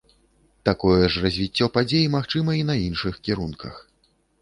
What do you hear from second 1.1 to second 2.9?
ж развіццё падзей магчыма і на